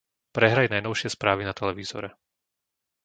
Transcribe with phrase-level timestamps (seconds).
[0.37, 2.09] Prehraj najnovšie správy na televízore.